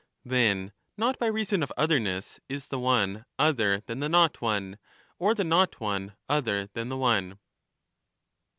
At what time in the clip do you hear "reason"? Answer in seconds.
1.27-1.61